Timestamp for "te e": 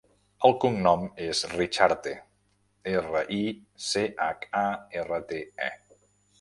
5.33-5.73